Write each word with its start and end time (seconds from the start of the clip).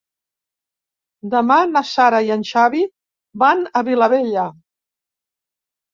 Demà 1.33 1.57
na 1.75 1.83
Sara 1.91 2.23
i 2.29 2.33
en 2.37 2.47
Xavi 2.53 2.83
van 3.45 3.63
a 3.67 3.85
Vilabella. 3.91 4.51